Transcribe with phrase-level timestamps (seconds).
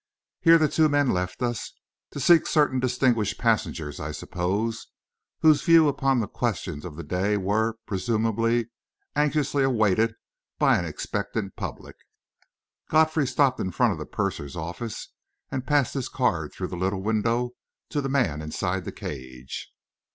[0.39, 1.73] Here the two men left us,
[2.09, 4.87] to seek certain distinguished passengers, I suppose,
[5.41, 8.71] whose views upon the questions of the day were (presumably)
[9.15, 10.15] anxiously awaited
[10.57, 11.97] by an expectant public.
[12.89, 15.09] Godfrey stopped in front of the purser's office,
[15.51, 17.51] and passed his card through the little window
[17.89, 19.71] to the man inside the cage.